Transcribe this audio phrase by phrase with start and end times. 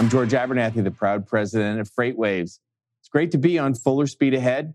[0.00, 2.58] I'm George Abernathy, the proud president of FreightWaves.
[3.00, 4.72] It's great to be on Fuller Speed Ahead.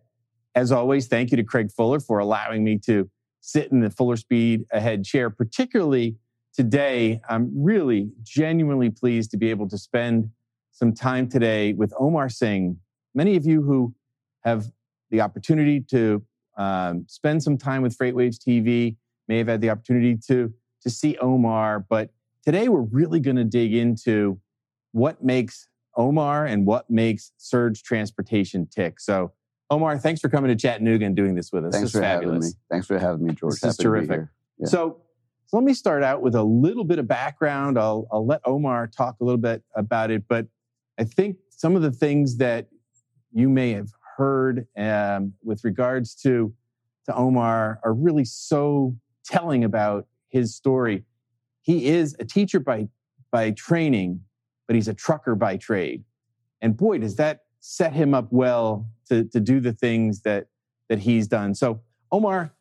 [0.54, 3.10] As always, thank you to Craig Fuller for allowing me to
[3.42, 6.18] sit in the Fuller Speed Ahead chair, particularly
[6.54, 7.22] today.
[7.28, 10.30] I'm really genuinely pleased to be able to spend
[10.72, 12.78] some time today with Omar Singh.
[13.16, 13.96] Many of you who
[14.44, 14.72] have
[15.10, 16.22] the opportunity to
[16.56, 18.96] um, spend some time with FreightWaves TV
[19.28, 20.54] may have had the opportunity to,
[20.84, 22.12] to see Omar, but
[22.44, 24.40] today we're really going to dig into
[24.96, 25.68] what makes
[25.98, 28.98] Omar and what makes Surge Transportation tick.
[29.02, 29.34] So,
[29.70, 31.74] Omar, thanks for coming to Chattanooga and doing this with us.
[31.74, 32.34] Thanks this for fabulous.
[32.34, 32.54] having me.
[32.72, 33.56] Thanks for having me, George.
[33.56, 34.22] This Happy is terrific.
[34.58, 34.68] Yeah.
[34.68, 35.02] So,
[35.48, 37.78] so let me start out with a little bit of background.
[37.78, 40.48] I'll, I'll let Omar talk a little bit about it, but
[40.98, 42.70] I think some of the things that
[43.34, 46.54] you may have heard um, with regards to
[47.06, 51.04] to Omar are really so telling about his story.
[51.62, 52.88] He is a teacher by
[53.30, 54.22] by training,
[54.68, 56.04] but he's a trucker by trade.
[56.62, 60.48] And boy, does that set him up well to, to do the things that,
[60.88, 61.56] that he's done.
[61.56, 62.54] So, Omar,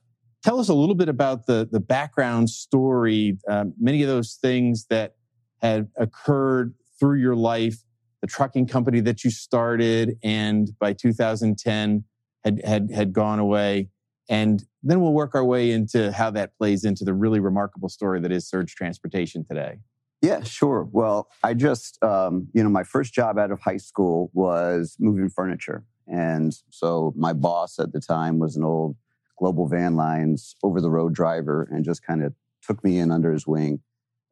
[0.43, 4.87] tell us a little bit about the, the background story, um, many of those things
[4.89, 5.17] that
[5.61, 7.83] had occurred through your life,
[8.23, 12.05] the trucking company that you started, and by 2010
[12.45, 13.91] had, had, had gone away.
[14.31, 18.21] And then we'll work our way into how that plays into the really remarkable story
[18.21, 19.77] that is Surge Transportation today.
[20.25, 20.89] Yeah, sure.
[20.91, 25.29] Well, I just, um, you know, my first job out of high school was moving
[25.29, 25.85] furniture.
[26.07, 28.97] And so my boss at the time was an old
[29.39, 32.33] Global Van Lines over the road driver and just kind of
[32.67, 33.81] took me in under his wing.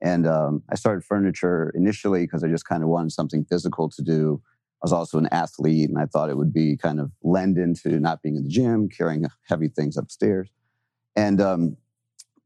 [0.00, 4.00] And um, I started furniture initially because I just kind of wanted something physical to
[4.00, 4.40] do.
[4.82, 8.00] I was also an athlete and I thought it would be kind of lend into
[8.00, 10.48] not being in the gym, carrying heavy things upstairs.
[11.16, 11.76] And um,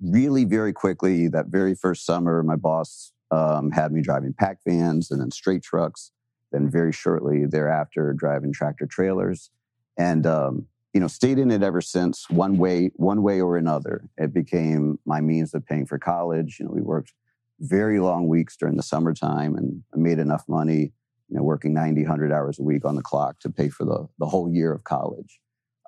[0.00, 5.10] really, very quickly, that very first summer, my boss um, had me driving pack vans
[5.10, 6.12] and then straight trucks.
[6.52, 9.50] Then very shortly thereafter, driving tractor trailers,
[9.98, 12.30] and um, you know stayed in it ever since.
[12.30, 16.58] One way, one way or another, it became my means of paying for college.
[16.60, 17.12] You know, we worked
[17.60, 20.92] very long weeks during the summertime, and made enough money.
[21.28, 24.06] You know, working 90, 100 hours a week on the clock to pay for the
[24.20, 25.40] the whole year of college.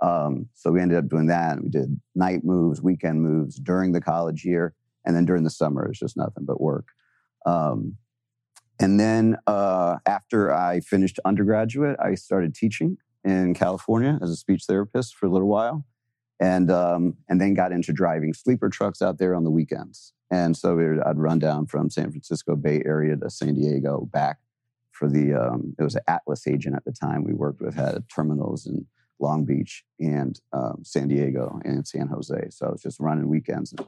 [0.02, 1.62] Um, so we ended up doing that.
[1.62, 4.74] We did night moves, weekend moves during the college year,
[5.04, 6.86] and then during the summer, it's just nothing but work.
[7.48, 7.96] Um,
[8.80, 14.64] and then uh, after I finished undergraduate, I started teaching in California as a speech
[14.68, 15.84] therapist for a little while,
[16.38, 20.12] and um, and then got into driving sleeper trucks out there on the weekends.
[20.30, 24.38] And so I'd run down from San Francisco Bay Area to San Diego back
[24.92, 28.04] for the um, it was an Atlas agent at the time we worked with had
[28.14, 28.86] terminals in
[29.18, 32.50] Long Beach and um, San Diego and San Jose.
[32.50, 33.86] So I was just running weekends and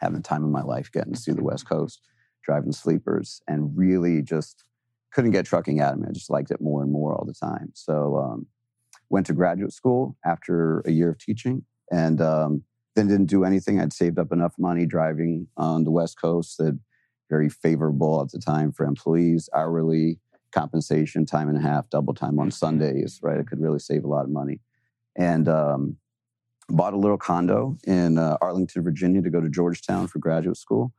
[0.00, 2.00] having the time of my life getting to see the West Coast
[2.42, 4.64] driving sleepers and really just
[5.12, 6.06] couldn't get trucking out of me.
[6.08, 7.70] I just liked it more and more all the time.
[7.74, 8.46] So um,
[9.10, 12.64] went to graduate school after a year of teaching and um,
[12.96, 13.80] then didn't do anything.
[13.80, 16.78] I'd saved up enough money driving on the West Coast that
[17.28, 20.18] very favorable at the time for employees, hourly
[20.52, 23.40] compensation, time and a half, double time on Sundays, right?
[23.40, 24.60] I could really save a lot of money.
[25.16, 25.96] And um,
[26.68, 30.92] bought a little condo in uh, Arlington, Virginia to go to Georgetown for graduate school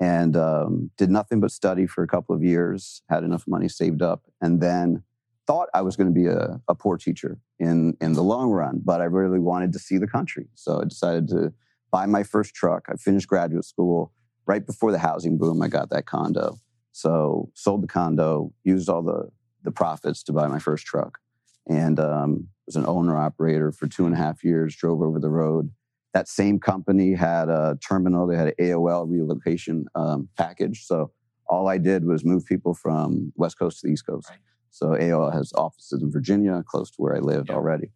[0.00, 4.02] and um, did nothing but study for a couple of years, had enough money saved
[4.02, 5.02] up, and then
[5.46, 8.82] thought I was going to be a, a, poor teacher in, in the long run,
[8.84, 10.46] but I really wanted to see the country.
[10.54, 11.54] So I decided to
[11.90, 12.86] buy my first truck.
[12.88, 14.12] I finished graduate school
[14.46, 15.62] right before the housing boom.
[15.62, 16.58] I got that condo.
[16.92, 19.30] So sold the condo, used all the,
[19.62, 21.18] the profits to buy my first truck,
[21.66, 25.30] and um, was an owner operator for two and a half years, drove over the
[25.30, 25.70] road,
[26.14, 28.26] that same company had a terminal.
[28.26, 30.84] They had an AOL relocation um, package.
[30.84, 31.12] So
[31.46, 34.28] all I did was move people from West Coast to the East Coast.
[34.30, 34.38] Right.
[34.70, 37.90] So AOL has offices in Virginia, close to where I lived already.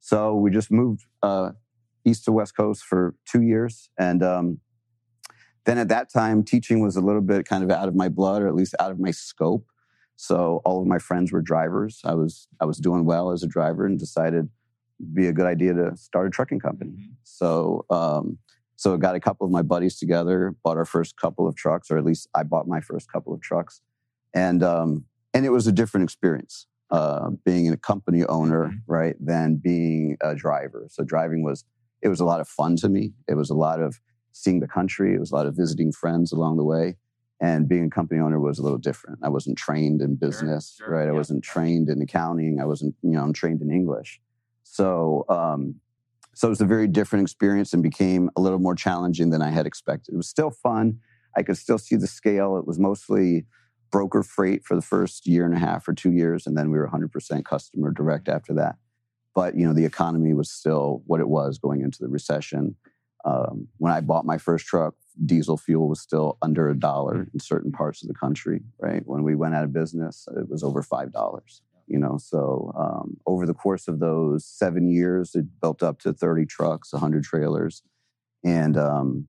[0.00, 1.52] So we just moved uh,
[2.04, 3.88] east to West Coast for two years.
[3.98, 4.60] And um,
[5.64, 8.42] then at that time, teaching was a little bit kind of out of my blood,
[8.42, 9.66] or at least out of my scope.
[10.16, 12.00] So all of my friends were drivers.
[12.04, 14.48] I was I was doing well as a driver, and decided
[15.12, 16.92] be a good idea to start a trucking company.
[16.92, 17.12] Mm-hmm.
[17.22, 18.38] So, um,
[18.76, 21.90] so I got a couple of my buddies together, bought our first couple of trucks,
[21.90, 23.80] or at least I bought my first couple of trucks,
[24.34, 28.92] and um, and it was a different experience uh, being a company owner, mm-hmm.
[28.92, 30.86] right, than being a driver.
[30.90, 31.64] So driving was
[32.02, 33.12] it was a lot of fun to me.
[33.28, 34.00] It was a lot of
[34.32, 35.14] seeing the country.
[35.14, 36.96] It was a lot of visiting friends along the way.
[37.40, 39.18] And being a company owner was a little different.
[39.22, 41.04] I wasn't trained in business, sure, sure, right?
[41.04, 41.10] Yeah.
[41.10, 42.60] I wasn't trained in accounting.
[42.60, 44.20] I wasn't, you know, I'm trained in English.
[44.64, 45.76] So, um,
[46.34, 49.50] so it was a very different experience and became a little more challenging than I
[49.50, 50.14] had expected.
[50.14, 50.98] It was still fun.
[51.36, 52.56] I could still see the scale.
[52.56, 53.46] It was mostly
[53.92, 56.78] broker freight for the first year and a half or two years, and then we
[56.78, 58.76] were 100% customer direct after that.
[59.34, 62.76] But you know, the economy was still what it was going into the recession.
[63.24, 64.94] Um, when I bought my first truck,
[65.24, 68.62] diesel fuel was still under a dollar in certain parts of the country.
[68.78, 71.62] Right when we went out of business, it was over five dollars.
[71.86, 76.12] You know, so um, over the course of those seven years, it built up to
[76.12, 77.82] 30 trucks, 100 trailers,
[78.42, 79.28] and um,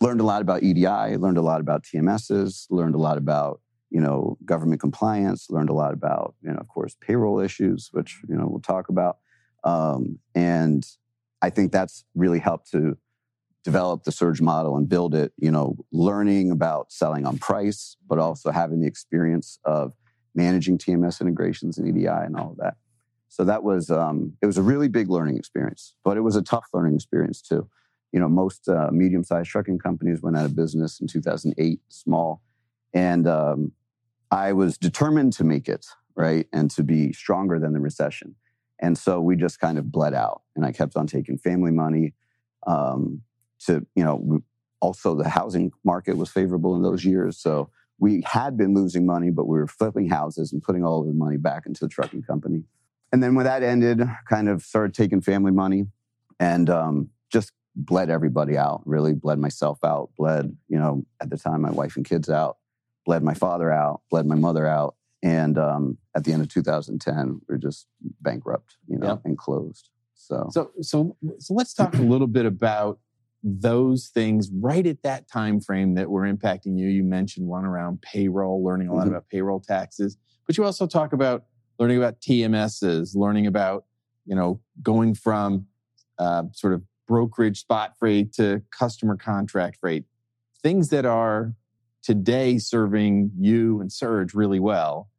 [0.00, 3.60] learned a lot about EDI, learned a lot about TMSs, learned a lot about
[3.90, 8.20] you know government compliance, learned a lot about you know of course payroll issues, which
[8.28, 9.18] you know we'll talk about,
[9.64, 10.86] um, and
[11.42, 12.96] I think that's really helped to
[13.62, 15.32] develop the surge model and build it.
[15.36, 19.94] You know, learning about selling on price, but also having the experience of
[20.34, 22.76] managing TMS integrations and EDI and all of that.
[23.28, 26.42] So that was um, it was a really big learning experience, but it was a
[26.42, 27.68] tough learning experience too
[28.14, 32.40] you know, most uh, medium-sized trucking companies went out of business in 2008, small,
[32.94, 33.72] and um,
[34.30, 35.84] I was determined to make it
[36.14, 38.36] right and to be stronger than the recession.
[38.78, 42.14] And so we just kind of bled out, and I kept on taking family money.
[42.68, 43.22] Um,
[43.66, 44.44] to you know,
[44.80, 49.30] also the housing market was favorable in those years, so we had been losing money,
[49.30, 52.22] but we were flipping houses and putting all of the money back into the trucking
[52.22, 52.64] company.
[53.12, 55.86] And then when that ended, kind of started taking family money
[56.40, 61.36] and um, just bled everybody out, really bled myself out, bled, you know, at the
[61.36, 62.58] time, my wife and kids out,
[63.06, 64.96] bled my father out, bled my mother out.
[65.22, 67.86] And um, at the end of 2010, we are just
[68.20, 69.88] bankrupt, you know, and closed.
[70.14, 72.98] So, so, so, so let's talk a little bit about
[73.46, 76.88] those things right at that time frame that were impacting you.
[76.88, 79.10] You mentioned one around payroll, learning a lot mm-hmm.
[79.10, 81.44] about payroll taxes, but you also talk about
[81.78, 83.84] learning about TMSs, learning about,
[84.24, 85.66] you know, going from
[86.18, 90.04] uh, sort of brokerage spot freight to customer contract freight,
[90.62, 91.54] things that are
[92.02, 95.10] today serving you and Surge really well,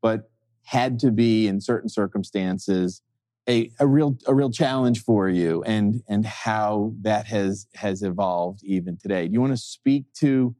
[0.00, 0.30] but
[0.62, 3.02] had to be in certain circumstances
[3.48, 8.60] a, a real a real challenge for you and and how that has has evolved
[8.64, 9.26] even today.
[9.26, 10.54] Do you want to speak to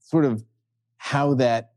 [0.00, 0.42] sort of
[0.96, 1.72] how that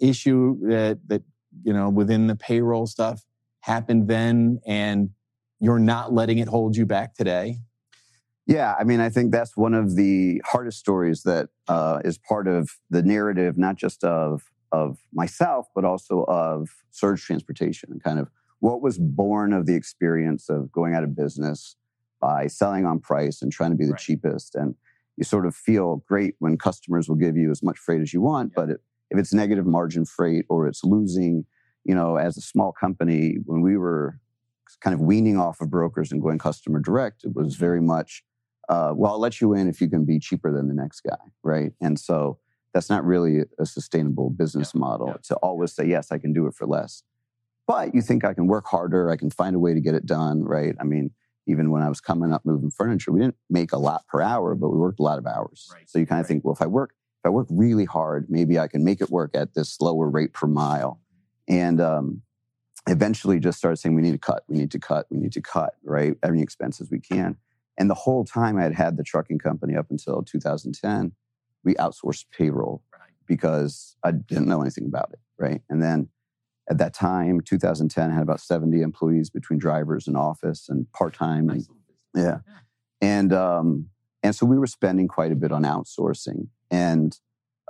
[0.00, 1.22] issue that that
[1.62, 3.24] you know within the payroll stuff
[3.60, 5.10] happened then and
[5.60, 7.58] you're not letting it hold you back today?
[8.46, 12.48] Yeah, I mean, I think that's one of the hardest stories that uh, is part
[12.48, 14.42] of the narrative, not just of
[14.72, 18.30] of myself, but also of surge transportation and kind of
[18.62, 21.74] what was born of the experience of going out of business
[22.20, 24.00] by selling on price and trying to be the right.
[24.00, 24.54] cheapest.
[24.54, 24.76] And
[25.16, 28.20] you sort of feel great when customers will give you as much freight as you
[28.20, 28.62] want, yeah.
[28.62, 28.80] but it,
[29.10, 31.44] if it's negative margin freight or it's losing,
[31.82, 34.20] you know, as a small company, when we were
[34.80, 38.22] kind of weaning off of brokers and going customer direct, it was very much
[38.68, 41.18] uh, well, I'll let you in if you can be cheaper than the next guy,
[41.42, 41.72] right?
[41.80, 42.38] And so
[42.72, 45.16] that's not really a sustainable business yeah, model yeah.
[45.24, 47.02] to always say, yes, I can do it for less.
[47.72, 50.04] But you think I can work harder, I can find a way to get it
[50.04, 50.76] done, right?
[50.78, 51.10] I mean,
[51.46, 54.54] even when I was coming up moving furniture, we didn't make a lot per hour,
[54.54, 55.70] but we worked a lot of hours.
[55.72, 55.88] Right.
[55.88, 56.28] So you kind of right.
[56.28, 59.08] think, well, if I work, if I work really hard, maybe I can make it
[59.08, 61.00] work at this lower rate per mile.
[61.48, 62.20] And um,
[62.86, 65.40] eventually just started saying, we need to cut, we need to cut, we need to
[65.40, 66.14] cut, right?
[66.22, 67.38] Every expenses we can.
[67.78, 71.12] And the whole time I had had the trucking company up until 2010,
[71.64, 73.12] we outsourced payroll right.
[73.26, 75.62] because I didn't know anything about it, right?
[75.70, 76.10] And then
[76.70, 81.50] at that time, 2010, had about 70 employees between drivers and office and part time.
[81.50, 81.66] And,
[82.14, 82.38] yeah.
[83.00, 83.88] And, um,
[84.22, 86.48] and so we were spending quite a bit on outsourcing.
[86.70, 87.18] And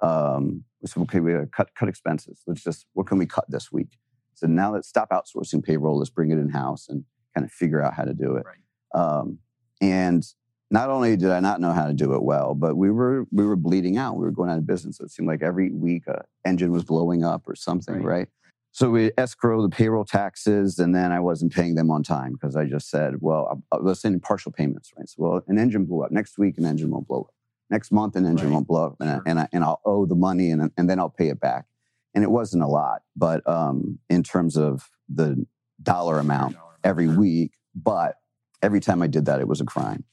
[0.02, 2.42] um, we said, okay, we cut, cut expenses.
[2.46, 3.98] Let's just, what can we cut this week?
[4.34, 5.98] So now let's stop outsourcing payroll.
[5.98, 8.44] Let's bring it in house and kind of figure out how to do it.
[8.44, 9.00] Right.
[9.00, 9.38] Um,
[9.80, 10.24] and
[10.70, 13.44] not only did I not know how to do it well, but we were we
[13.44, 14.16] were bleeding out.
[14.16, 15.00] We were going out of business.
[15.00, 18.04] It seemed like every week a engine was blowing up or something, right?
[18.04, 18.28] right?
[18.74, 22.56] So we escrow the payroll taxes, and then I wasn't paying them on time because
[22.56, 25.06] I just said, well, I was sending partial payments, right?
[25.06, 27.34] So, well, an engine blew up next week, an engine won't blow up.
[27.68, 28.54] Next month, an engine right.
[28.54, 29.22] won't blow up, and, sure.
[29.26, 31.66] I, and, I, and I'll owe the money, and, and then I'll pay it back.
[32.14, 35.46] And it wasn't a lot, but um, in terms of the
[35.82, 38.16] dollar amount every week, but
[38.62, 40.04] every time I did that, it was a crime.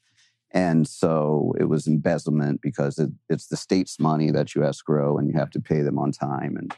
[0.51, 5.29] And so it was embezzlement because it, it's the state's money that you escrow and
[5.29, 6.57] you have to pay them on time.
[6.57, 6.75] And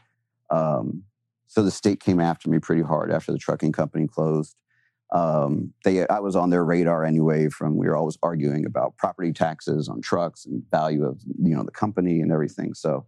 [0.50, 1.03] um,
[1.51, 4.55] so the state came after me pretty hard after the trucking company closed.
[5.12, 7.50] Um, they, I was on their radar anyway.
[7.50, 11.63] From we were always arguing about property taxes on trucks and value of you know
[11.63, 12.74] the company and everything.
[12.74, 13.05] So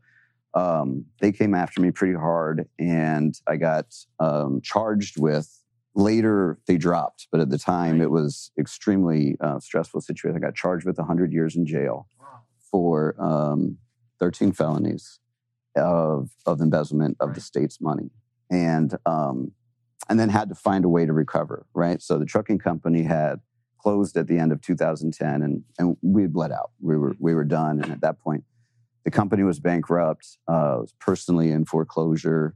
[0.55, 5.63] um, they came after me pretty hard, and I got um, charged with
[5.95, 10.35] Later, they dropped, but at the time, it was extremely uh, stressful situation.
[10.35, 12.07] I got charged with 100 years in jail
[12.71, 13.77] for um,
[14.19, 15.19] 13 felonies,
[15.75, 17.35] of of embezzlement of right.
[17.35, 18.09] the state's money,
[18.53, 19.51] and um,
[20.07, 21.65] and then had to find a way to recover.
[21.74, 22.01] Right.
[22.01, 23.39] So the trucking company had
[23.79, 26.72] closed at the end of 2010, and and we had bled out.
[26.79, 28.43] We were we were done, and at that point,
[29.03, 30.38] the company was bankrupt.
[30.48, 32.55] Uh, was personally in foreclosure,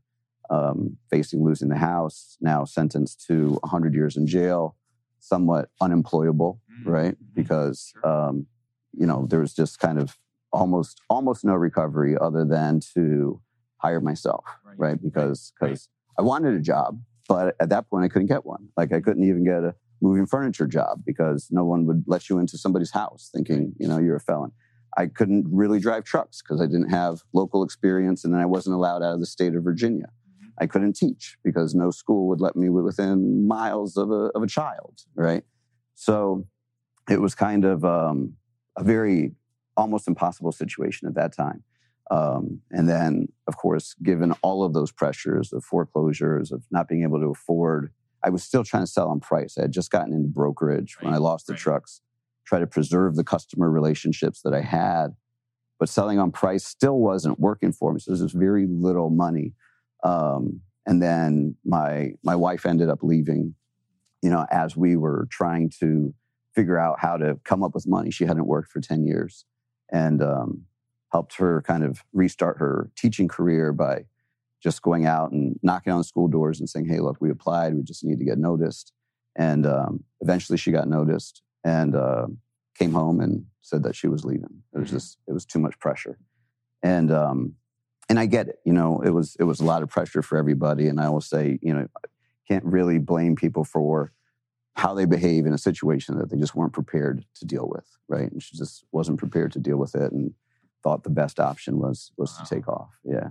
[0.52, 2.38] um, facing losing the house.
[2.40, 4.76] Now sentenced to 100 years in jail,
[5.20, 6.90] somewhat unemployable, mm-hmm.
[6.90, 7.16] right?
[7.16, 7.42] Mm-hmm.
[7.42, 8.46] Because um,
[8.94, 10.16] you know there was just kind of
[10.54, 13.42] almost almost no recovery other than to
[13.78, 14.76] hire myself, right?
[14.78, 15.04] right?
[15.04, 16.24] Because because right.
[16.24, 18.70] I wanted a job, but at that point I couldn't get one.
[18.76, 22.38] Like I couldn't even get a moving furniture job because no one would let you
[22.38, 24.52] into somebody's house thinking you know you're a felon.
[24.96, 28.76] I couldn't really drive trucks because I didn't have local experience, and then I wasn't
[28.76, 30.08] allowed out of the state of Virginia.
[30.08, 30.50] Mm-hmm.
[30.60, 34.48] I couldn't teach because no school would let me within miles of a of a
[34.48, 35.44] child, right?
[35.96, 36.46] So
[37.10, 38.34] it was kind of um,
[38.78, 39.34] a very
[39.78, 41.64] almost impossible situation at that time.
[42.10, 47.04] Um, and then, of course, given all of those pressures of foreclosures, of not being
[47.04, 47.92] able to afford,
[48.24, 49.58] I was still trying to sell on price.
[49.58, 51.06] I had just gotten into brokerage right.
[51.06, 51.56] when I lost right.
[51.56, 52.02] the trucks,
[52.46, 55.16] try to preserve the customer relationships that I had.
[55.80, 58.00] But selling on price still wasn't working for me.
[58.00, 59.54] So there was very little money.
[60.04, 63.54] Um, and then my my wife ended up leaving,
[64.24, 66.14] you know, as we were trying to
[66.56, 68.10] figure out how to come up with money.
[68.10, 69.46] She hadn't worked for 10 years
[69.92, 70.64] and um,
[71.12, 74.06] helped her kind of restart her teaching career by
[74.62, 77.76] just going out and knocking on school doors and saying, "Hey, look, we applied.
[77.76, 78.94] We just need to get noticed."
[79.36, 82.28] And um, eventually, she got noticed and uh,
[82.78, 84.64] came home and said that she was leaving.
[84.74, 84.98] It was mm-hmm.
[84.98, 86.18] just it was too much pressure,
[86.82, 87.56] and um,
[88.10, 88.60] and I get it.
[88.66, 90.88] You know, it was it was a lot of pressure for everybody.
[90.88, 91.88] And I will say, you know,
[92.48, 94.12] can't really blame people for
[94.76, 98.32] how they behave in a situation that they just weren't prepared to deal with, right?
[98.32, 100.34] And she just wasn't prepared to deal with it and
[100.84, 102.44] thought the best option was was wow.
[102.44, 102.92] to take off.
[103.04, 103.30] Yeah.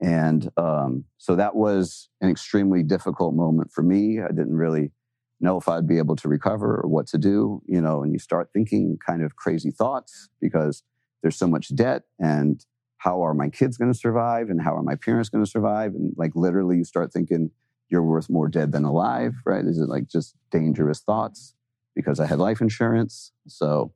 [0.00, 4.20] And um, so that was an extremely difficult moment for me.
[4.20, 4.92] I didn't really
[5.40, 8.18] know if I'd be able to recover or what to do, you know, and you
[8.18, 10.82] start thinking kind of crazy thoughts because
[11.22, 12.64] there's so much debt and
[12.98, 15.94] how are my kids going to survive and how are my parents going to survive?
[15.94, 17.50] And like literally you start thinking,
[17.88, 19.64] you're worth more dead than alive, right?
[19.64, 21.54] Is it like just dangerous thoughts
[21.94, 23.32] because I had life insurance?
[23.46, 23.92] So,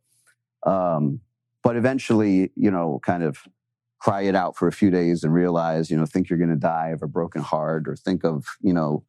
[0.66, 1.20] um,
[1.68, 3.42] but eventually, you know, kind of
[4.00, 6.56] cry it out for a few days and realize, you know, think you're going to
[6.56, 9.04] die of a broken heart or think of, you know,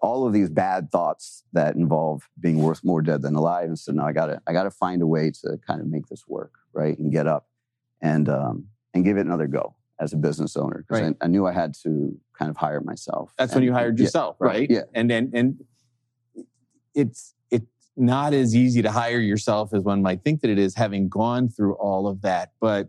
[0.00, 3.66] all of these bad thoughts that involve being worth more dead than alive.
[3.66, 5.88] And so now I got to, I got to find a way to kind of
[5.88, 6.96] make this work, right?
[6.96, 7.48] And get up
[8.00, 11.16] and, um, and give it another go as a business owner because right.
[11.20, 13.34] I, I, knew I had to kind of hire myself.
[13.36, 14.70] That's and, when you hired yourself, yeah, right?
[14.70, 14.82] Yeah.
[14.94, 15.64] And and and
[16.94, 17.33] it's
[17.96, 21.48] not as easy to hire yourself as one might think that it is, having gone
[21.48, 22.52] through all of that.
[22.60, 22.88] But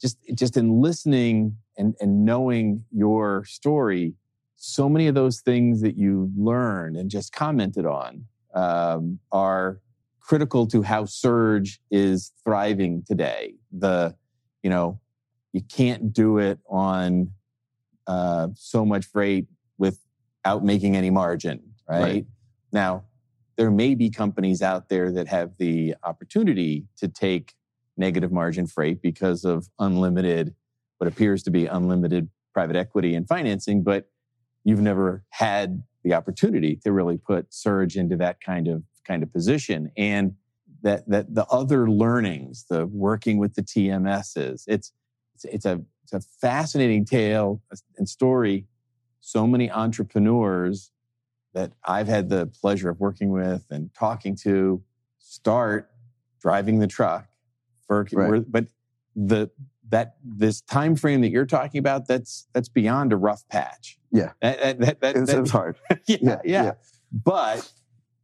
[0.00, 4.14] just just in listening and and knowing your story,
[4.56, 9.80] so many of those things that you learned and just commented on um, are
[10.20, 13.54] critical to how Surge is thriving today.
[13.72, 14.14] The
[14.62, 15.00] you know
[15.52, 17.32] you can't do it on
[18.06, 19.46] uh, so much freight
[19.78, 22.00] without making any margin, right?
[22.00, 22.26] right?
[22.72, 23.04] Now,
[23.56, 27.54] there may be companies out there that have the opportunity to take
[27.96, 30.54] negative margin freight because of unlimited,
[30.98, 34.10] what appears to be unlimited private equity and financing, but
[34.64, 39.32] you've never had the opportunity to really put surge into that kind of kind of
[39.32, 40.34] position and
[40.82, 44.92] that that the other learnings the working with the tms's it's
[45.34, 45.82] it's, it's a
[46.12, 47.62] it's a fascinating tale
[47.96, 48.66] and story.
[49.20, 50.90] So many entrepreneurs
[51.54, 54.82] that I've had the pleasure of working with and talking to
[55.18, 55.90] start
[56.40, 57.28] driving the truck
[57.86, 58.42] for right.
[58.50, 58.66] but
[59.14, 59.50] the
[59.88, 63.98] that this time frame that you're talking about that's that's beyond a rough patch.
[64.10, 64.32] Yeah.
[64.40, 65.76] That, that, that, it's, it's hard.
[66.06, 66.64] Yeah, yeah, yeah.
[66.64, 66.72] yeah.
[67.12, 67.70] But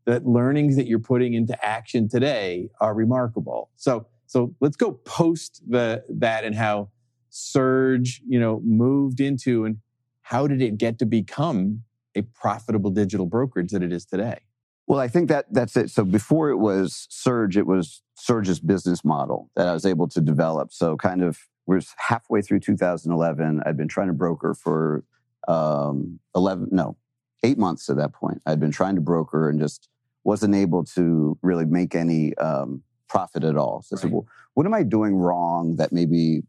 [0.07, 3.71] the learnings that you're putting into action today are remarkable.
[3.77, 6.91] So so let's go post the that and how
[7.31, 9.79] Surge, you know, moved into and
[10.23, 11.83] how did it get to become
[12.15, 14.41] a profitable digital brokerage that it is today?
[14.87, 15.91] Well, I think that that's it.
[15.91, 20.21] So before it was Surge, it was Surge's business model that I was able to
[20.21, 20.73] develop.
[20.73, 23.63] So kind of we're halfway through 2011.
[23.67, 25.05] I'd been trying to broker for
[25.47, 26.97] um, 11, no,
[27.43, 28.41] eight months at that point.
[28.47, 29.89] I'd been trying to broker and just
[30.25, 33.83] wasn't able to really make any um, profit at all.
[33.83, 34.01] So right.
[34.01, 36.43] I said, well, what am I doing wrong that maybe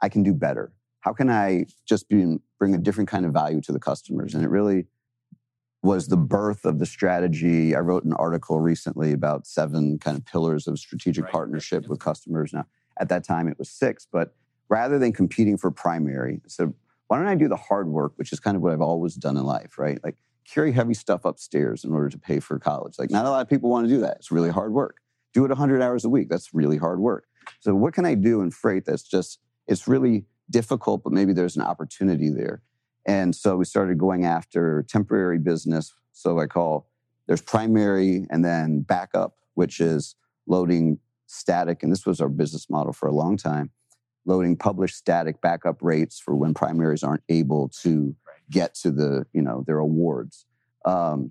[0.00, 0.72] I can do better?
[1.06, 4.34] How can I just be, bring a different kind of value to the customers?
[4.34, 4.86] And it really
[5.80, 7.76] was the birth of the strategy.
[7.76, 11.32] I wrote an article recently about seven kind of pillars of strategic right.
[11.32, 12.52] partnership with customers.
[12.52, 12.66] Now,
[12.98, 14.34] at that time, it was six, but
[14.68, 16.74] rather than competing for primary, I said,
[17.06, 19.36] why don't I do the hard work, which is kind of what I've always done
[19.36, 20.00] in life, right?
[20.02, 22.98] Like carry heavy stuff upstairs in order to pay for college.
[22.98, 24.16] Like not a lot of people want to do that.
[24.16, 24.96] It's really hard work.
[25.34, 26.28] Do it 100 hours a week.
[26.28, 27.26] That's really hard work.
[27.60, 31.56] So what can I do in freight that's just it's really difficult, but maybe there's
[31.56, 32.62] an opportunity there.
[33.06, 35.92] And so we started going after temporary business.
[36.12, 36.88] So I call
[37.26, 41.82] there's primary and then backup, which is loading static.
[41.82, 43.70] And this was our business model for a long time
[44.26, 48.14] loading published static backup rates for when primaries aren't able to
[48.50, 50.44] get to the you know their awards
[50.84, 51.30] um,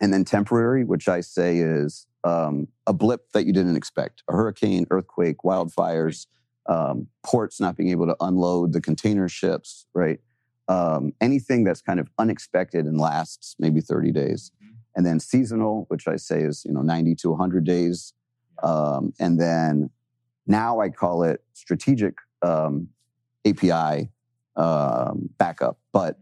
[0.00, 4.32] and then temporary which i say is um, a blip that you didn't expect a
[4.32, 6.26] hurricane earthquake wildfires
[6.66, 10.20] um, ports not being able to unload the container ships right?
[10.68, 14.52] Um, anything that's kind of unexpected and lasts maybe 30 days.
[14.62, 14.72] Mm-hmm.
[14.96, 18.12] and then seasonal which i say is you know 90 to 100 days.
[18.62, 19.90] Um, and then
[20.46, 22.88] now I call it strategic um,
[23.46, 24.10] API
[24.56, 26.18] um, backup, but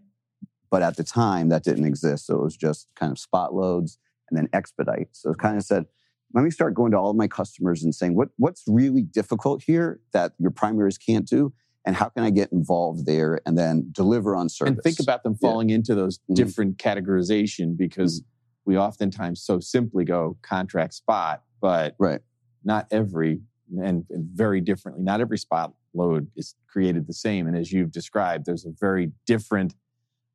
[0.71, 3.99] but at the time that didn't exist, so it was just kind of spot loads
[4.29, 5.09] and then expedite.
[5.13, 5.87] So it kind of said,
[6.35, 9.63] let me start going to all of my customers and saying what what's really difficult
[9.63, 11.53] here that your primaries can't do,
[11.85, 14.75] and how can I get involved there and then deliver on service.
[14.75, 15.77] And think about them falling yeah.
[15.77, 16.35] into those mm-hmm.
[16.35, 18.71] different categorization because mm-hmm.
[18.71, 22.21] we oftentimes so simply go contract spot, but right.
[22.65, 23.41] not every
[23.79, 25.03] and, and, very differently.
[25.03, 27.47] Not every spot load is created the same.
[27.47, 29.75] And as you've described, there's a very different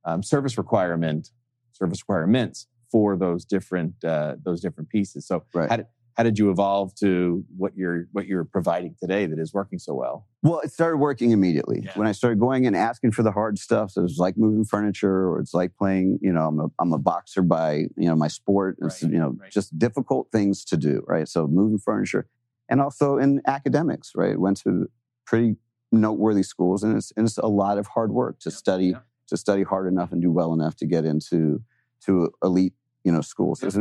[0.06, 1.32] um, service requirement,
[1.74, 5.28] service requirements for those different uh, those different pieces.
[5.28, 5.70] So right.
[5.70, 9.54] how did how did you evolve to what you're what you're providing today that is
[9.54, 10.26] working so well?
[10.44, 11.92] Well, it started working immediately yeah.
[11.96, 13.92] when I started going and asking for the hard stuff.
[13.92, 16.20] So it was like moving furniture, or it's like playing.
[16.22, 18.78] You know, I'm a I'm a boxer by you know my sport.
[18.82, 19.12] It's right.
[19.12, 19.52] you know right.
[19.52, 21.04] just difficult things to do.
[21.06, 21.28] Right.
[21.28, 22.30] So moving furniture
[22.70, 24.40] and also in academics, right?
[24.40, 24.90] Went to
[25.26, 25.58] pretty
[25.92, 28.96] noteworthy schools, and it's, and it's a lot of hard work to study
[29.28, 31.62] to study hard enough and do well enough to get into
[32.06, 32.74] to elite
[33.06, 33.60] you know schools.
[33.60, 33.78] There's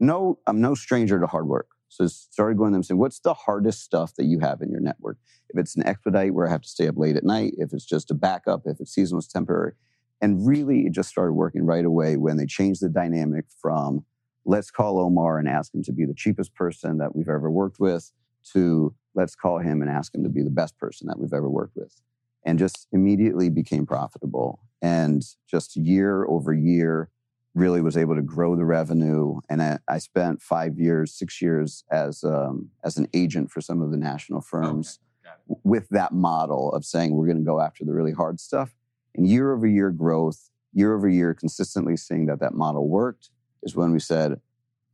[0.00, 1.68] no I'm no stranger to hard work.
[1.88, 4.70] So I started going to them saying, what's the hardest stuff that you have in
[4.70, 5.18] your network?
[5.48, 7.86] If it's an expedite where I have to stay up late at night, if it's
[7.86, 9.72] just a backup, if it's seasonal, it's temporary.
[10.20, 14.04] And really, it just started working right away when they changed the dynamic from
[14.44, 17.80] let's call Omar and ask him to be the cheapest person that we've ever worked
[17.80, 18.12] with
[18.52, 21.50] to let's call him and ask him to be the best person that we've ever
[21.50, 22.00] worked with.
[22.44, 24.60] And just immediately became profitable.
[24.80, 27.10] And just year over year,
[27.58, 29.40] really was able to grow the revenue.
[29.48, 33.82] And I, I spent five years, six years as um, as an agent for some
[33.82, 35.60] of the national firms okay.
[35.64, 38.74] with that model of saying we're going to go after the really hard stuff.
[39.14, 43.30] And year over year growth, year over year, consistently seeing that that model worked
[43.62, 44.40] is when we said,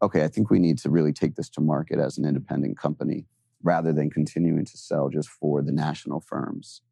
[0.01, 3.27] okay, I think we need to really take this to market as an independent company
[3.63, 6.83] rather than continuing to sell just for the national firms.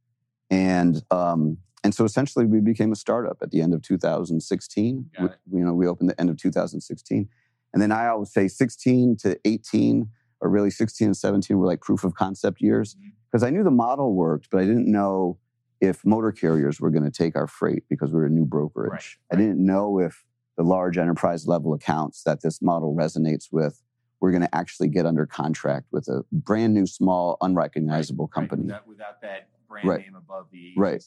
[0.50, 5.10] And um, and so essentially, we became a startup at the end of 2016.
[5.18, 7.28] We, you know, we opened the end of 2016,
[7.72, 10.08] and then I always say 16 to 18,
[10.40, 12.96] or really 16 and 17 were like proof of concept years
[13.30, 13.46] because mm-hmm.
[13.46, 15.38] I knew the model worked, but I didn't know
[15.80, 18.90] if motor carriers were going to take our freight because we were a new brokerage.
[18.90, 19.00] Right,
[19.32, 19.36] right.
[19.36, 20.24] I didn't know if
[20.56, 23.82] the large enterprise level accounts that this model resonates with
[24.20, 28.62] we're going to actually get under contract with a brand new, small, unrecognizable right, company.
[28.62, 30.00] Without, without, that brand right.
[30.00, 31.02] name above the right.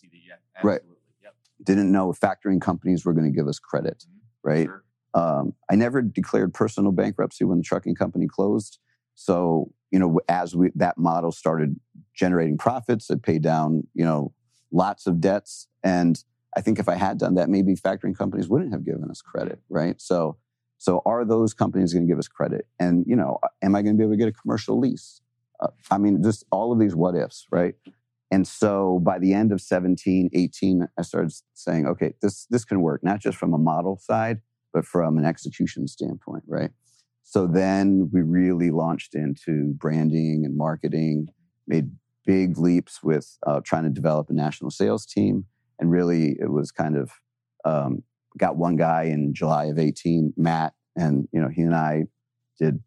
[0.63, 0.81] right.
[1.23, 1.33] Yep.
[1.63, 4.49] Didn't know if factoring companies were going to give us credit, mm-hmm.
[4.49, 4.65] right?
[4.65, 4.83] Sure.
[5.13, 8.79] Um, I never declared personal bankruptcy when the trucking company closed.
[9.15, 11.79] So, you know, as we, that model started
[12.13, 14.33] generating profits, it paid down, you know,
[14.71, 15.67] lots of debts.
[15.83, 16.21] And
[16.57, 19.59] I think if I had done that, maybe factoring companies wouldn't have given us credit,
[19.69, 20.01] right?
[20.01, 20.37] So
[20.77, 22.67] so are those companies going to give us credit?
[22.79, 25.21] And you know, am I going to be able to get a commercial lease?
[25.59, 27.75] Uh, I mean, just all of these what ifs, right?
[28.31, 32.81] And so by the end of 17, 18, I started saying, okay, this this can
[32.81, 34.41] work, not just from a model side,
[34.73, 36.71] but from an execution standpoint, right?
[37.23, 41.27] So then we really launched into branding and marketing,
[41.67, 41.91] made
[42.25, 45.45] big leaps with uh, trying to develop a national sales team.
[45.79, 47.11] And really, it was kind of
[47.63, 48.03] um,
[48.37, 52.03] got one guy in July of 18, Matt, and you know he and I
[52.59, 52.81] did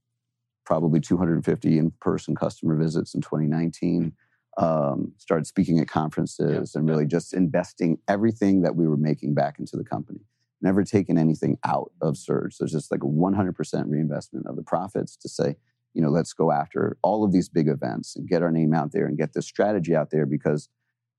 [0.65, 4.13] probably 250 in-person customer visits in 2019.
[4.59, 9.61] Um, started speaking at conferences and really just investing everything that we were making back
[9.61, 10.19] into the company.
[10.61, 12.57] Never taken anything out of Surge.
[12.57, 15.55] So it's just like a 100% reinvestment of the profits to say,
[15.95, 18.91] you know, let's go after all of these big events and get our name out
[18.91, 20.69] there and get this strategy out there because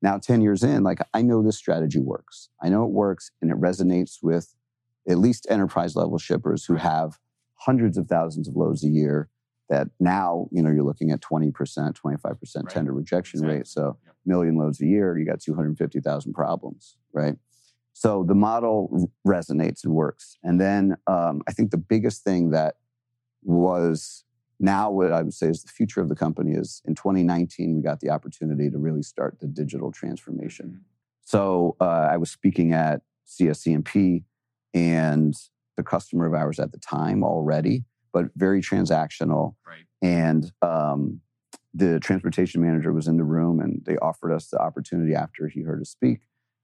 [0.02, 3.52] now 10 years in like i know this strategy works i know it works and
[3.52, 4.56] it resonates with
[5.08, 7.18] at least enterprise level shippers who have
[7.56, 9.30] hundreds of thousands of loads a year
[9.70, 12.70] that now, you know, you're looking at 20%, 25% right.
[12.70, 13.58] tender rejection exactly.
[13.58, 13.68] rate.
[13.68, 14.16] So yep.
[14.26, 17.36] million loads a year, you got 250,000 problems, right?
[17.94, 20.38] So the model resonates and works.
[20.44, 22.76] And then um, I think the biggest thing that
[23.44, 24.24] was
[24.60, 27.82] now what I would say is the future of the company is in 2019, we
[27.82, 30.68] got the opportunity to really start the digital transformation.
[30.68, 30.84] Mm-hmm.
[31.24, 34.24] So uh, I was speaking at CSCMP
[34.74, 35.36] and
[35.78, 39.56] the customer of ours at the time already, but very transactional.
[39.68, 39.86] Right.
[40.02, 41.22] And um,
[41.74, 45.62] the transportation manager was in the room and they offered us the opportunity after he
[45.62, 46.22] heard us speak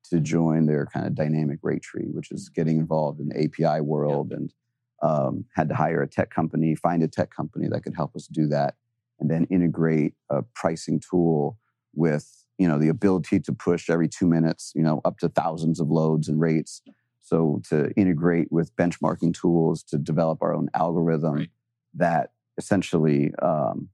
[0.10, 3.82] to join their kind of dynamic rate tree, which is getting involved in the API
[3.82, 4.54] world and
[5.02, 8.28] um, had to hire a tech company, find a tech company that could help us
[8.28, 8.76] do that,
[9.20, 11.58] and then integrate a pricing tool
[11.94, 15.80] with you know the ability to push every two minutes, you know, up to thousands
[15.80, 16.82] of loads and rates.
[17.26, 21.50] So to integrate with benchmarking tools to develop our own algorithm right.
[21.96, 23.90] that essentially um,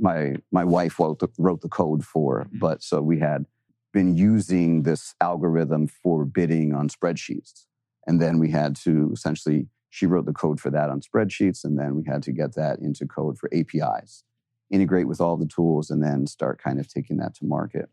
[0.00, 2.40] my my wife wrote the, wrote the code for.
[2.42, 2.58] Mm-hmm.
[2.58, 3.46] But so we had
[3.92, 7.66] been using this algorithm for bidding on spreadsheets.
[8.06, 11.78] And then we had to essentially, she wrote the code for that on spreadsheets, and
[11.78, 14.24] then we had to get that into code for APIs,
[14.70, 17.88] integrate with all the tools, and then start kind of taking that to market.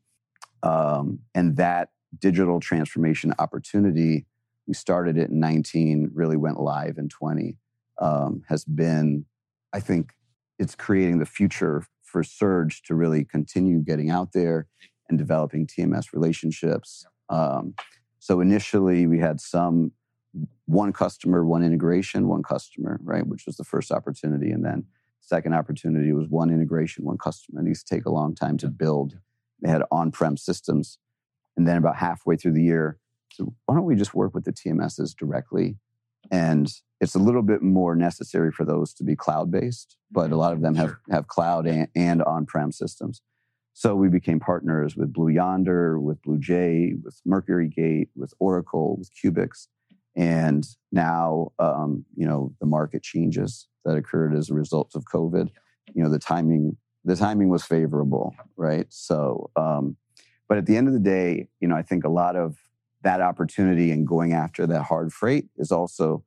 [0.63, 4.25] Um, and that digital transformation opportunity,
[4.67, 7.57] we started it in 19, really went live in 20,
[7.99, 9.25] um, has been,
[9.73, 10.13] I think,
[10.59, 14.67] it's creating the future for Surge to really continue getting out there
[15.09, 17.05] and developing TMS relationships.
[17.29, 17.73] Um,
[18.19, 19.91] so initially, we had some
[20.65, 24.85] one customer, one integration, one customer, right, which was the first opportunity, and then
[25.19, 27.59] second opportunity was one integration, one customer.
[27.59, 29.17] And these take a long time to build.
[29.61, 30.97] They had on-prem systems,
[31.57, 32.97] and then about halfway through the year,
[33.33, 35.77] so why don't we just work with the TMSs directly?
[36.31, 40.53] And it's a little bit more necessary for those to be cloud-based, but a lot
[40.53, 43.21] of them have have cloud and, and on-prem systems.
[43.73, 49.09] So we became partners with Blue Yonder, with BluJay, with Mercury Gate, with Oracle, with
[49.11, 49.67] Kuebix.
[50.15, 55.49] And now, um, you know, the market changes that occurred as a result of COVID.
[55.95, 58.85] You know, the timing, the timing was favorable, right?
[58.89, 59.97] So, um,
[60.47, 62.55] but at the end of the day, you know, I think a lot of
[63.03, 66.23] that opportunity and going after that hard freight is also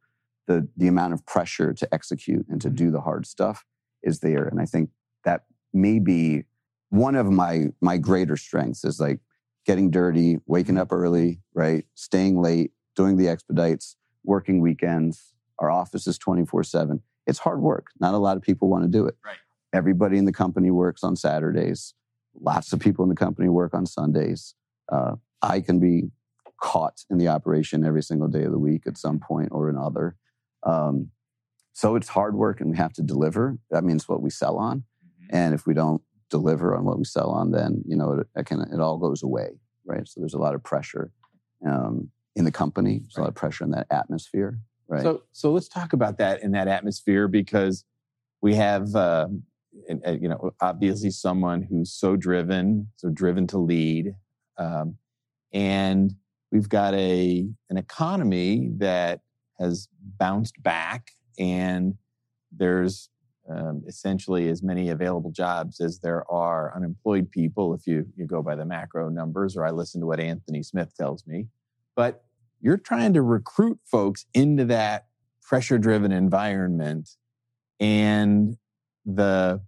[0.47, 2.77] the the amount of pressure to execute and to mm-hmm.
[2.77, 3.65] do the hard stuff
[4.03, 4.47] is there.
[4.47, 4.91] And I think
[5.25, 6.45] that may be
[6.91, 9.21] one of my my greater strengths is like
[9.65, 11.85] getting dirty, waking up early, right?
[11.95, 15.35] Staying late, doing the expedites, working weekends.
[15.59, 17.03] Our office is 24 7.
[17.27, 17.89] It's hard work.
[17.99, 19.17] Not a lot of people want to do it.
[19.25, 19.37] Right.
[19.73, 21.95] Everybody in the company works on Saturdays.
[22.39, 24.55] Lots of people in the company work on Sundays.
[24.91, 26.11] Uh, I can be
[26.61, 30.17] caught in the operation every single day of the week at some point or another.
[30.63, 31.11] Um,
[31.73, 33.59] so it's hard work and we have to deliver.
[33.71, 34.79] That means what we sell on.
[34.79, 35.37] Mm-hmm.
[35.37, 38.47] And if we don't deliver on what we sell on, then you know it, it
[38.47, 39.51] can it all goes away,
[39.85, 40.07] right?
[40.09, 41.13] So there's a lot of pressure
[41.67, 43.01] um, in the company.
[43.01, 45.03] There's a lot of pressure in that atmosphere, right?
[45.03, 47.85] So so let's talk about that in that atmosphere because
[48.41, 48.95] we have.
[48.95, 49.29] Uh,
[49.89, 54.15] you know, obviously, someone who's so driven, so driven to lead,
[54.57, 54.97] um,
[55.53, 56.15] and
[56.51, 59.21] we've got a an economy that
[59.59, 61.95] has bounced back, and
[62.53, 63.11] there's
[63.49, 68.43] um, essentially as many available jobs as there are unemployed people if you, you go
[68.43, 71.47] by the macro numbers or i listen to what anthony smith tells me.
[71.95, 72.25] But
[72.61, 75.07] you're trying to recruit folks into that
[75.43, 77.11] pressure driven environment
[77.79, 78.57] and
[79.05, 79.61] the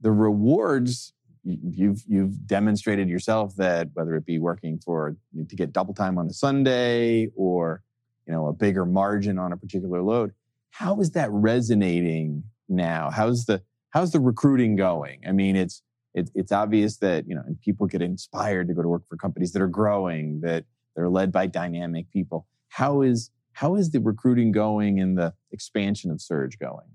[0.00, 1.13] the rewards
[1.44, 5.16] you've you've demonstrated yourself that whether it be working for
[5.48, 7.82] to get double time on a sunday or
[8.26, 10.32] you know a bigger margin on a particular load
[10.74, 13.08] how is that resonating now?
[13.10, 15.20] How's the how's the recruiting going?
[15.26, 15.82] I mean, it's
[16.14, 19.16] it, it's obvious that you know and people get inspired to go to work for
[19.16, 20.64] companies that are growing, that
[20.96, 22.48] they're led by dynamic people.
[22.68, 26.88] How is how is the recruiting going and the expansion of Surge going?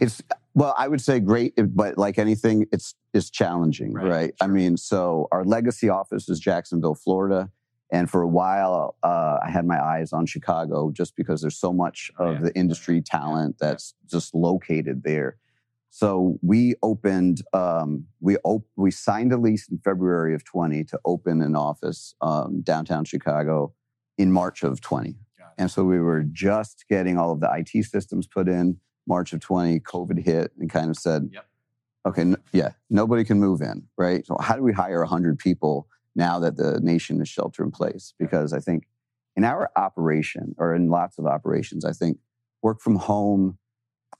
[0.00, 0.22] It's
[0.54, 4.06] well, I would say great, but like anything, it's it's challenging, right?
[4.06, 4.34] right?
[4.40, 4.48] Sure.
[4.48, 7.50] I mean, so our legacy office is Jacksonville, Florida.
[7.90, 11.74] And for a while, uh, I had my eyes on Chicago just because there's so
[11.74, 12.40] much of yeah.
[12.44, 15.36] the industry talent that's just located there.
[15.90, 20.98] So we opened, um, we op- we signed a lease in February of 20 to
[21.04, 23.74] open an office um, downtown Chicago
[24.16, 25.16] in March of 20.
[25.58, 28.78] And so we were just getting all of the IT systems put in.
[29.06, 31.46] March of 20, COVID hit and kind of said, yep.
[32.06, 34.26] okay, n- yeah, nobody can move in, right?
[34.26, 38.14] So how do we hire 100 people now that the nation is shelter in place.
[38.18, 38.84] Because I think
[39.36, 42.18] in our operation, or in lots of operations, I think
[42.62, 43.58] work from home,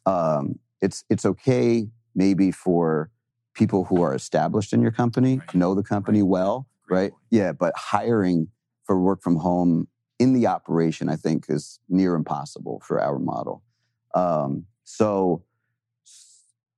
[0.07, 3.11] um, it's it's okay maybe for
[3.55, 5.55] people who are established in your company, Right.
[5.55, 6.29] know the company Right.
[6.29, 7.11] well, Great right?
[7.11, 7.23] point.
[7.31, 8.49] Yeah, but hiring
[8.85, 13.63] for work from home in the operation, I think, is near impossible for our model.
[14.15, 15.43] Um, so,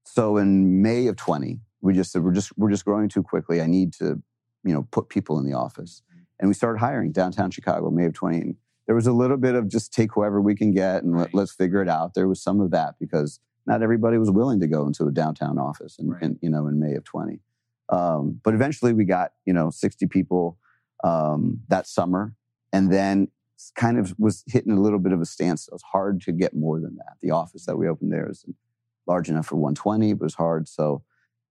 [0.05, 3.61] so in May of 20, we just said we're just we're just growing too quickly.
[3.61, 4.23] I need to,
[4.65, 6.03] you know, put people in the office,
[6.41, 8.41] and we started hiring downtown Chicago, May of 20.
[8.41, 11.21] And there was a little bit of just take whoever we can get and Right.
[11.23, 12.15] let, let's figure it out.
[12.15, 15.59] There was some of that because not everybody was willing to go into a downtown
[15.59, 16.37] office, in, Right.
[16.43, 17.41] you know, in May of 20.
[17.91, 20.59] Um, but eventually, we got you know 60 people
[21.03, 22.35] um, that summer,
[22.73, 23.29] and then
[23.77, 25.73] kind of was hitting a little bit of a standstill.
[25.73, 27.15] It was hard to get more than that.
[27.21, 28.45] The office that we opened there is
[29.07, 30.69] large enough for 120, but it was hard.
[30.69, 31.03] So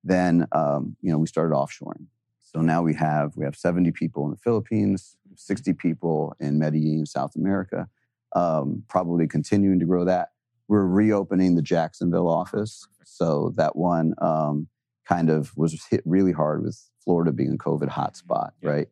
[0.04, 2.08] then um, you know we started offshoring.
[2.42, 7.06] So now we have we have 70 people in the Philippines, 60 people in Medellin,
[7.06, 7.88] South America.
[8.36, 10.30] Um, probably continuing to grow that.
[10.68, 12.88] We're reopening the Jacksonville office.
[13.04, 14.68] So that one um,
[15.08, 18.88] kind of was hit really hard with Florida being a COVID hotspot, right?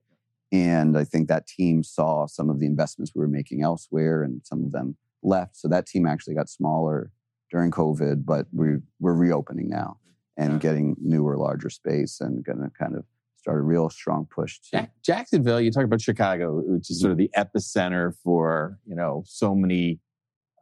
[0.51, 4.41] And I think that team saw some of the investments we were making elsewhere, and
[4.43, 5.55] some of them left.
[5.55, 7.11] So that team actually got smaller
[7.49, 9.97] during COVID, but we we're reopening now
[10.37, 13.05] and getting newer, larger space, and going to kind of
[13.41, 17.11] start a real strong push to Jack- Jacksonville, you talk about Chicago, which is sort
[17.11, 19.99] of the epicenter for you know so many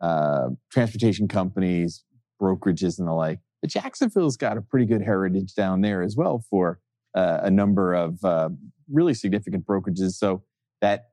[0.02, 2.04] uh, transportation companies,
[2.42, 3.40] brokerages, and the like.
[3.62, 6.80] But Jacksonville's got a pretty good heritage down there as well for
[7.14, 8.50] uh, a number of uh,
[8.92, 10.12] really significant brokerages.
[10.14, 10.44] So
[10.82, 11.10] that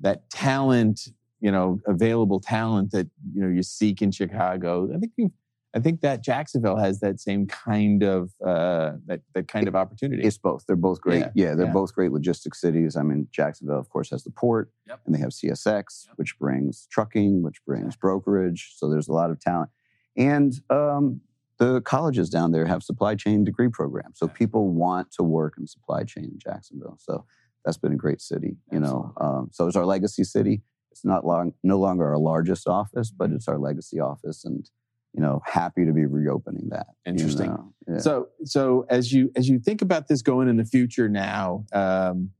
[0.00, 1.08] that talent,
[1.40, 5.32] you know, available talent that you know you seek in Chicago, I think you.
[5.72, 10.20] I think that Jacksonville has that same kind of uh, that that kind of opportunity.
[10.24, 10.64] It's both.
[10.66, 11.20] They're both great.
[11.20, 11.72] Yeah, Yeah, they're yeah.
[11.72, 12.96] both great logistics cities.
[12.96, 15.00] I mean, Jacksonville, of course, has the port, Yep.
[15.06, 16.16] and they have CSX, Yep.
[16.16, 18.72] which brings trucking, which brings brokerage.
[18.76, 19.70] So there's a lot of talent,
[20.16, 21.20] and um,
[21.60, 24.18] the colleges down there have supply chain degree programs.
[24.18, 26.96] So people want to work in supply chain in Jacksonville.
[26.98, 27.26] So
[27.64, 28.56] that's been a great city.
[28.72, 30.62] You know, um, so it's our legacy city.
[30.90, 34.68] It's not long, no longer our largest office, but it's our legacy office, and
[35.12, 36.86] you know, happy to be reopening that.
[37.04, 37.48] you Interesting.
[37.50, 37.74] know.
[37.88, 37.98] Yeah.
[37.98, 42.30] So, so as you as you think about this going in the future now, um,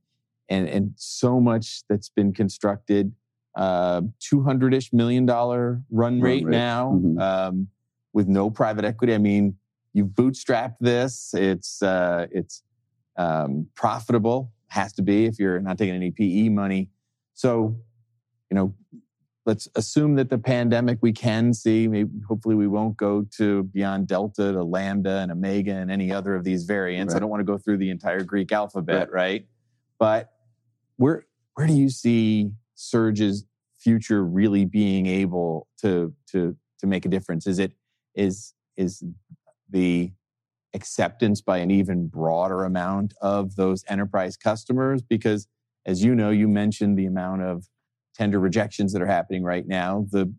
[0.49, 3.13] and and so much that's been constructed,
[3.55, 6.51] uh, two hundred ish million dollar run Run rate, rate.
[6.51, 7.21] now, Mhm.
[7.21, 7.67] um,
[8.13, 9.13] with no private equity.
[9.13, 9.55] I mean,
[9.93, 11.33] you've bootstrapped this.
[11.33, 12.63] It's uh, it's
[13.17, 14.51] um, profitable.
[14.67, 16.89] Has to be if you're not taking any PE money.
[17.33, 17.75] So,
[18.49, 18.73] you know,
[19.45, 21.87] let's assume that the pandemic we can see.
[21.87, 26.35] Maybe hopefully we won't go to beyond Delta to Lambda and Omega and any other
[26.35, 27.13] of these variants.
[27.13, 29.45] I don't want to go through the entire Greek alphabet, right?
[29.99, 30.31] But
[30.97, 33.45] where where do you see Surge's
[33.79, 37.47] future really being able to to to make a difference?
[37.47, 37.73] Is it
[38.15, 39.03] is is
[39.69, 40.11] the
[40.73, 45.01] acceptance by an even broader amount of those enterprise customers?
[45.01, 45.47] Because
[45.85, 47.67] as you know, you mentioned the amount of
[48.15, 50.05] tender rejections that are happening right now.
[50.11, 50.33] The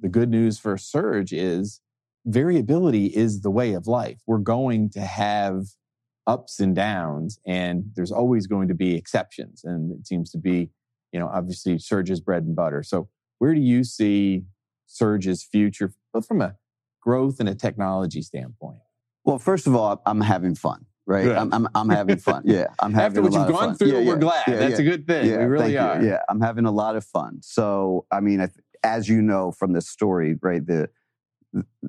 [0.00, 1.80] the good news for Surge is
[2.26, 4.20] variability is the way of life.
[4.26, 5.66] We're going to have
[6.26, 9.62] ups and downs, and there's always going to be exceptions.
[9.64, 10.70] And it seems to be,
[11.12, 12.82] you know, obviously Surge's bread and butter.
[12.82, 13.08] So
[13.38, 14.44] where do you see
[14.86, 16.56] Surge's future, both from a
[17.02, 18.78] growth and a technology standpoint?
[19.24, 21.28] Well, first of all, I'm having fun, right?
[21.28, 22.42] I'm, I'm, I'm having fun.
[22.46, 24.44] Yeah, I'm having After a what you've gone through, Yeah, we're glad.
[24.48, 24.86] yeah, That's yeah.
[24.86, 25.26] a good thing.
[25.30, 26.08] Yeah, we really thank you.
[26.08, 26.12] are.
[26.14, 27.40] Yeah, I'm having a lot of fun.
[27.42, 28.48] So, I mean,
[28.82, 30.66] as you know from this story, right?
[30.66, 30.88] The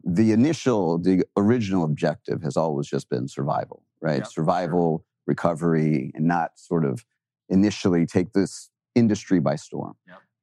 [0.04, 4.28] the initial, the original objective has always just been survival, right?
[4.28, 7.06] Survival, recovery, and not sort of
[7.50, 9.94] initially take this industry by storm.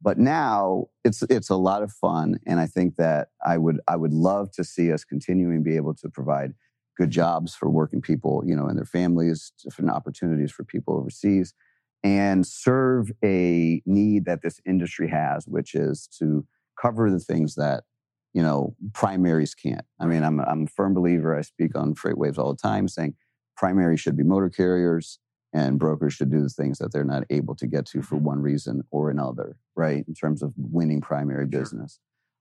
[0.02, 3.96] But now it's it's a lot of fun, and I think that I would I
[3.96, 6.54] would love to see us continuing to be able to provide
[6.96, 11.54] good jobs for working people, you know, and their families, different opportunities for people overseas,
[12.02, 16.46] and serve a need that this industry has, which is to
[16.80, 17.84] cover the things that
[18.32, 19.84] you know primaries can't.
[20.00, 21.36] I mean, I'm I'm a firm believer.
[21.36, 23.14] I speak on FreightWaves all the time, saying
[23.54, 25.18] primary should be motor carriers
[25.52, 28.40] and brokers should do the things that they're not able to get to for one
[28.40, 30.04] reason or another, right?
[30.06, 31.60] In terms of winning primary Sure.
[31.62, 31.98] business.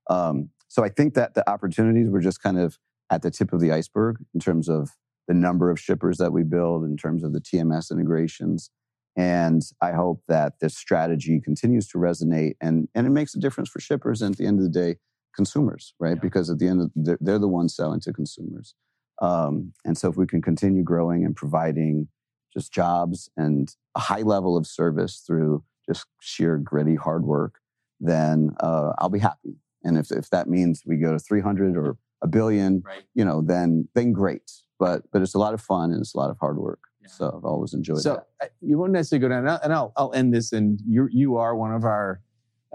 [0.10, 2.78] Um, so I think that the opportunities were just kind of
[3.10, 4.92] at the tip of the iceberg in terms of
[5.28, 8.70] the number of shippers that we build, in terms of the TMS integrations.
[9.16, 13.70] And I hope that this strategy continues to resonate and, and it makes a difference
[13.70, 14.98] for shippers and at the end of the day,
[15.36, 16.16] consumers, right?
[16.16, 16.22] Yeah.
[16.22, 18.76] Because at the end of they're, they're the ones selling to consumers.
[19.22, 22.08] Um, and so if we can continue growing and providing
[22.54, 27.60] just jobs and a high level of service through just sheer gritty hard work,
[28.00, 29.58] then uh, I'll be happy.
[29.84, 33.04] And if, if that means we go to 300 or a billion, Right.
[33.14, 34.52] you know, then then great.
[34.78, 36.80] But but it's a lot of fun and it's a lot of hard work.
[37.02, 37.08] Yeah.
[37.08, 38.46] So I've always enjoyed So that.
[38.46, 40.52] uh, you won't necessarily go down, and I'll, and I'll, I'll end this.
[40.52, 42.22] And you you are one of our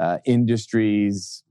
[0.01, 1.43] uh, industry's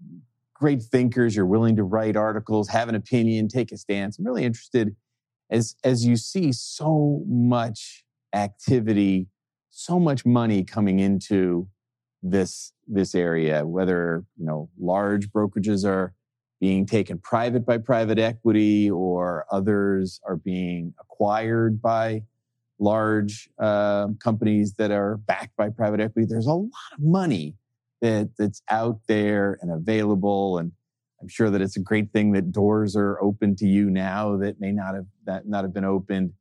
[0.53, 1.35] great thinkers.
[1.35, 4.17] You're willing to write articles, have an opinion, take a stance.
[4.17, 4.95] I'm really interested
[5.51, 8.02] as as you see so much
[8.33, 9.27] activity,
[9.69, 11.67] so much money coming into
[12.21, 13.65] this this area.
[13.65, 16.13] Whether you know large brokerages are
[16.59, 22.23] being taken private by private equity, or others are being acquired by
[22.79, 26.27] large uh, companies that are backed by private equity.
[26.29, 27.55] There's a lot of money
[28.01, 30.71] that that's out there and available, and
[31.21, 34.59] I'm sure that it's a great thing that doors are open to you now that
[34.59, 36.33] may not have that not have been opened.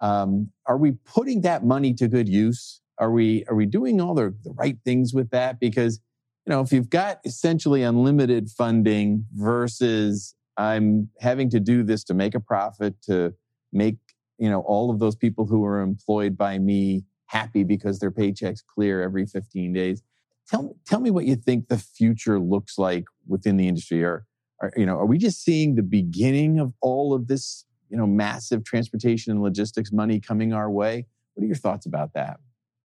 [0.00, 2.80] Um, are we putting that money to good use?
[2.98, 5.60] Are we are we doing all the, the right things with that?
[5.60, 6.00] Because
[6.46, 12.14] you know, if you've got essentially unlimited funding versus I'm having to do this to
[12.14, 13.34] make a profit to
[13.72, 13.96] make
[14.38, 18.60] you know all of those people who are employed by me happy because their paychecks
[18.74, 20.02] clear every 15 days
[20.48, 24.24] tell me tell me what you think the future looks like within the industry or,
[24.60, 28.06] or you know are we just seeing the beginning of all of this you know
[28.06, 32.38] massive transportation and logistics money coming our way what are your thoughts about that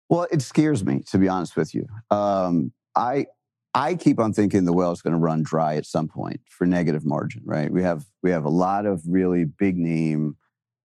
[0.09, 1.87] Well, it scares me to be honest with you.
[2.09, 3.27] Um, I
[3.73, 6.67] I keep on thinking the well is going to run dry at some point for
[6.67, 7.43] negative margin.
[7.45, 7.71] Right?
[7.71, 10.35] We have we have a lot of really big name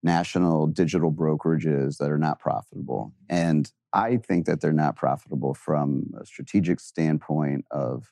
[0.03, 6.13] national digital brokerages that are not profitable, and I think that they're not profitable from
[6.21, 8.11] a strategic standpoint of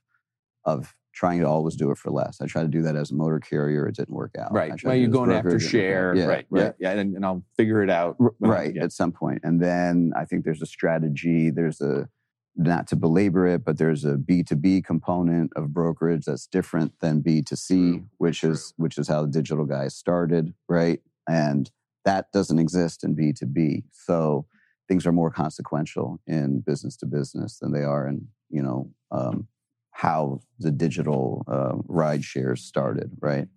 [0.66, 2.42] of trying to always do it for less.
[2.42, 4.52] I tried to do that as a motor carrier; it didn't work out.
[4.52, 6.16] Right well you're do it as going after brokerage, it didn't work out.
[6.16, 6.64] share Yeah, right yeah.
[6.64, 8.84] right yeah and, and i'll figure it out right yeah.
[8.84, 9.42] at some point.
[9.42, 12.10] point and then i think there's a strategy there's a
[12.56, 17.68] not to belabor it but there's a b2b component of brokerage that's different than b2c
[17.68, 18.52] True, which true.
[18.52, 21.00] is which is how the digital guys started right
[21.30, 21.72] and
[22.06, 24.46] that doesn't exist in b2b so
[24.88, 29.48] things are more consequential in business to business than they are in you know um,
[29.94, 33.48] how the digital uh, ride shares started right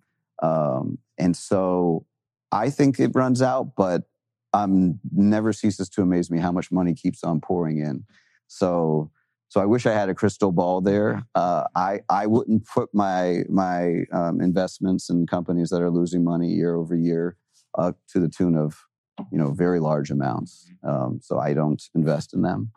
[0.41, 2.05] um, and so
[2.51, 4.03] i think it runs out but
[4.53, 8.03] um, never ceases to amaze me how much money keeps on pouring in.
[8.47, 9.11] So,
[9.49, 11.23] so I wish I had a crystal ball there.
[11.35, 16.49] Uh, I I wouldn't put my my um, investments in companies that are losing money
[16.49, 17.37] year over year
[17.77, 18.77] uh, to the tune of
[19.31, 20.69] you know very large amounts.
[20.83, 22.71] Um, so I don't invest in them.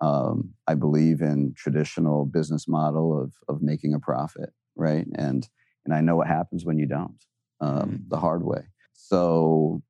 [0.00, 5.06] Um, I believe in traditional business model of of making a profit, right?
[5.14, 5.48] And
[5.84, 7.22] and I know what happens when you don't,
[7.60, 8.62] um, the hard way.
[8.92, 9.82] So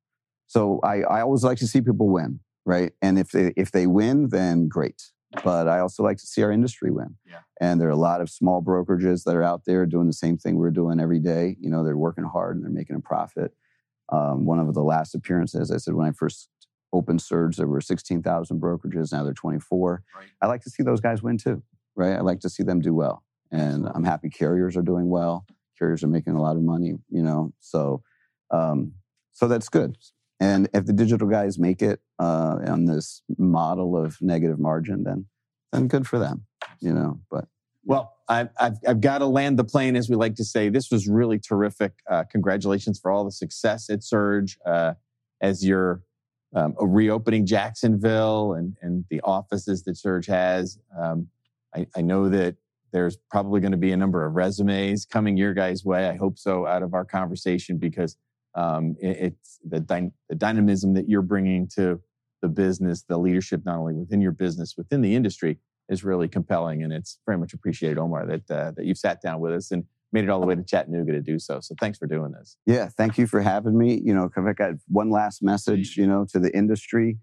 [0.47, 2.93] so I, I always like to see people win, right?
[3.01, 5.13] And if they if they win, then great.
[5.45, 7.17] But I also like to see our industry win.
[7.25, 7.39] Yeah.
[7.61, 10.37] And there are a lot of small brokerages that are out there doing the same
[10.37, 11.57] thing we're doing every day.
[11.61, 13.53] You know, they're working hard and they're making a profit.
[14.11, 16.49] Um, one of the last appearances, I said when I first
[16.93, 19.13] opened Surge, there were 16,000 brokerages.
[19.13, 20.03] Now they're 24.
[20.15, 20.27] Right.
[20.43, 21.63] I like to see those guys win too,
[21.97, 22.17] right?
[22.17, 23.23] I like to see them do well.
[23.51, 25.47] And I'm happy carriers are doing well.
[25.79, 27.53] Carriers are making a lot of money, you know.
[27.61, 28.03] So,
[28.51, 28.93] um,
[29.33, 29.97] so that's good.
[30.39, 35.27] And if the digital guys make it uh, on this model of negative margin, then
[35.73, 36.47] then good for them,
[36.81, 37.21] you know.
[37.31, 37.47] But
[37.85, 40.69] Well, I've, I've, I've got to land the plane, as we like to say.
[40.69, 41.93] This was really terrific.
[42.11, 44.95] Uh, congratulations for all the success at Surge uh,
[45.41, 46.03] as you're
[46.55, 50.79] um, reopening Jacksonville and, and the offices that Surge has.
[50.99, 51.29] Um,
[51.75, 52.57] I, I know that
[52.93, 56.09] there's probably going to be a number of resumes coming your guys' way.
[56.09, 58.17] I hope so out of our conversation because
[58.55, 62.01] um, it, it's the, dy- the dynamism that you're bringing to
[62.43, 65.59] the business, the leadership, not only within your business, within the industry,
[65.89, 69.41] is really compelling, and it's very much appreciated, Omar, that uh, that you've sat down
[69.41, 71.61] with us and made it all the way to Chattanooga to do so.
[71.61, 72.57] So thanks for doing this.
[72.67, 74.01] yeah, thank you for having me.
[74.05, 77.19] You know, if I got one last message, you know, to the industry.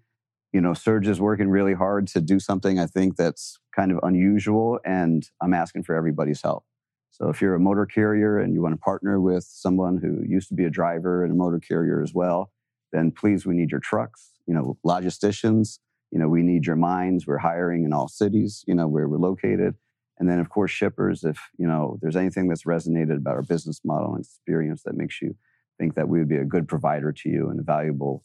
[0.52, 3.98] You know, Surge is working really hard to do something I think that's kind of
[4.02, 6.64] unusual, and I'm asking for everybody's help.
[7.10, 10.48] So if you're a motor carrier and you want to partner with someone who used
[10.48, 12.50] to be a driver and a motor carrier as well,
[12.92, 14.30] then please, we need your trucks.
[14.46, 15.80] You know, logisticians.
[16.10, 17.26] You know, we need your minds.
[17.26, 18.64] We're hiring in all cities.
[18.66, 19.74] You know, where we're located.
[20.18, 21.24] And then, of course, shippers.
[21.24, 25.20] If you know there's anything that's resonated about our business model and experience that makes
[25.22, 25.36] you
[25.78, 28.24] think that we would be a good provider to you and a valuable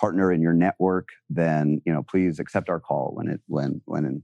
[0.00, 4.22] partner in your network, then you know please accept our call when it when when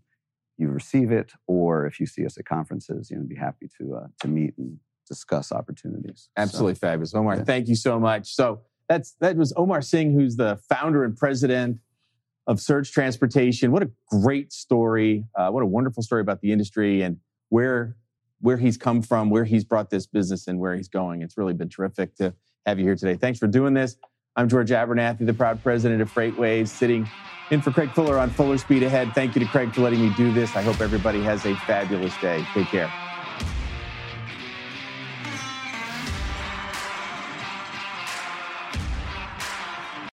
[0.60, 3.96] you receive it, or if you see us at conferences, you know, be happy to
[3.96, 6.28] uh, to meet and discuss opportunities.
[6.36, 7.36] So, Absolutely fabulous, Omar.
[7.36, 7.44] yeah.
[7.44, 8.34] Thank you so much.
[8.34, 11.78] So that's that was Omar Singh, who's the founder and president
[12.50, 13.70] of Surge Transportation.
[13.70, 15.24] What a great story!
[15.36, 17.96] Uh, what a wonderful story about the industry and where
[18.40, 21.22] where he's come from, where he's brought this business, and where he's going.
[21.22, 22.34] It's really been terrific to
[22.66, 23.14] have you here today.
[23.14, 23.96] Thanks for doing this.
[24.34, 27.08] I'm George Abernathy, the proud president of FreightWaves, sitting
[27.52, 29.12] in for Craig Fuller on Fuller Speed Ahead.
[29.14, 30.56] Thank you to Craig for letting me do this.
[30.56, 32.44] I hope everybody has a fabulous day.
[32.52, 33.09] Take care.